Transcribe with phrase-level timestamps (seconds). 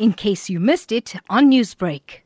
[0.00, 2.22] in case you missed it on Newsbreak.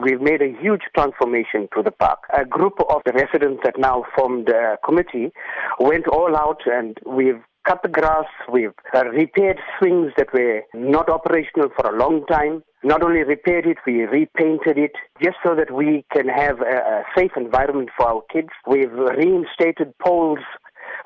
[0.00, 2.20] We've made a huge transformation to the park.
[2.36, 5.32] A group of the residents that now formed a committee
[5.80, 11.68] went all out and we've cut the grass, we've repaired swings that were not operational
[11.74, 12.62] for a long time.
[12.84, 14.92] Not only repaired it, we repainted it
[15.22, 18.50] just so that we can have a safe environment for our kids.
[18.66, 20.38] We've reinstated poles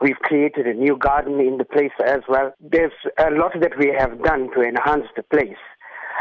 [0.02, 2.52] We've created a new garden in the place as well.
[2.60, 5.62] There's a lot that we have done to enhance the place.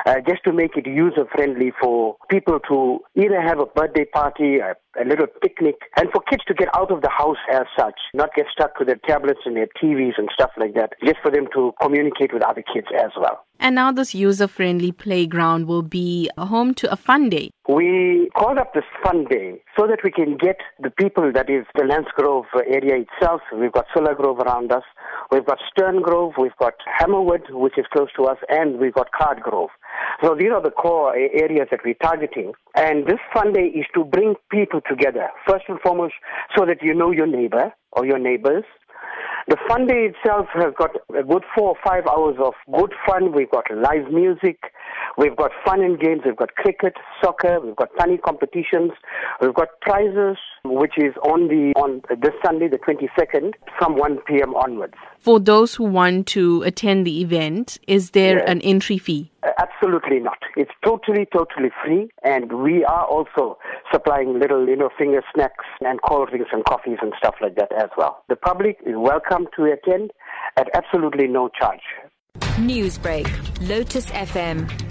[0.06, 4.58] Uh, just to make it user friendly for people to either have a birthday party,
[4.58, 8.00] a, a, little picnic, and for kids to get out of the house as such,
[8.14, 11.32] not get stuck to their tablets and their TVs and stuff like that, just for
[11.32, 13.46] them to communicate with other kids as well.
[13.60, 17.52] And now this user friendly playground will be a home to a fun day.
[17.70, 21.66] We called up this fun day so that we can get the people that is
[21.76, 23.42] the Lance Grove area itself.
[23.56, 24.84] We've got Solar Grove around us.
[25.32, 26.34] We've got Stern Grove.
[26.38, 29.70] We've got Hammerwood, which is close to us, and we've got Card Grove.
[30.22, 32.52] So these are the core areas that we're targeting.
[32.76, 36.16] And this fun day is to bring people together, first and foremost,
[36.58, 38.66] so that you know your neighbor or your neighbors.
[39.48, 43.32] The fun day itself has got a good four or five hours of good fun.
[43.34, 44.60] We've got live music.
[45.22, 46.22] We've got fun and games.
[46.26, 47.60] We've got cricket, soccer.
[47.60, 48.92] We've got thunee competitions.
[49.40, 54.56] We've got prizes, which is on the on this Sunday, the 22nd, from 1 p.m.
[54.56, 54.96] onwards.
[55.20, 58.46] For those who want to attend the event, is there yes.
[58.48, 59.32] an entry fee?
[59.44, 60.40] Uh, absolutely not.
[60.58, 63.60] It's totally, totally free, and we are also
[63.92, 67.72] supplying little, you know, finger snacks and cold drinks and coffees and stuff like that
[67.78, 68.24] as well.
[68.28, 70.14] The public is welcome to attend
[70.58, 71.82] at absolutely no charge.
[72.58, 73.30] Newsbreak,
[73.70, 74.91] Lotus FM,